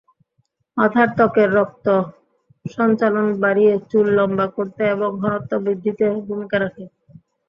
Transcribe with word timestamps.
মাথার 0.77 1.09
ত্বকের 1.17 1.49
রক্ত 1.57 1.87
সঞ্চালন 2.75 3.27
বাড়িয়ে 3.43 3.73
চুল 3.89 4.07
লম্বা 4.17 4.47
করতে 4.55 4.83
এবং 4.95 5.09
ঘনত্ব 5.21 5.51
বৃদ্ধিতে 5.65 6.05
ভূমিকা 6.27 6.57
রাখে। 6.59 6.83